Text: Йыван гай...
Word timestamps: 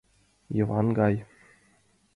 Йыван 0.57 0.87
гай... 0.97 1.15